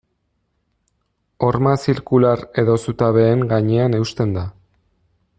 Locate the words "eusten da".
3.99-4.47